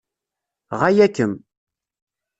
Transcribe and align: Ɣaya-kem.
Ɣaya-kem. 0.79 1.33